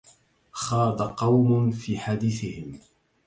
[0.51, 2.79] خاض قوم في حديثهم